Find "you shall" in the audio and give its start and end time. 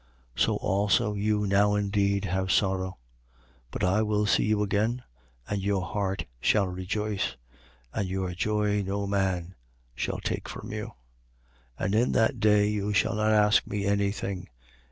12.67-13.13